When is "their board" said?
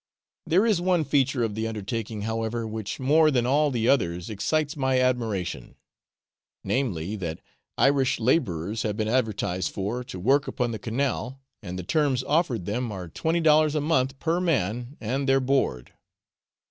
15.29-15.93